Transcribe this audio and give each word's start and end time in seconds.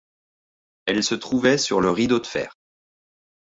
Elle 0.87 1.03
se 1.03 1.13
trouvait 1.13 1.59
sur 1.59 1.79
le 1.79 1.91
Rideau 1.91 2.17
de 2.19 2.25
fer. 2.25 2.57